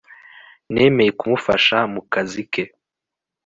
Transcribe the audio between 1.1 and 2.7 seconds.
kumufasha mu kazi ke